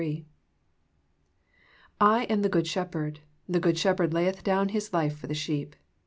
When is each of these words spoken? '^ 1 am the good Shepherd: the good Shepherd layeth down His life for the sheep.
'^ 0.01 0.25
1 1.99 2.23
am 2.23 2.41
the 2.41 2.49
good 2.49 2.65
Shepherd: 2.65 3.19
the 3.47 3.59
good 3.59 3.77
Shepherd 3.77 4.15
layeth 4.15 4.43
down 4.43 4.69
His 4.69 4.91
life 4.93 5.15
for 5.15 5.27
the 5.27 5.35
sheep. 5.35 5.75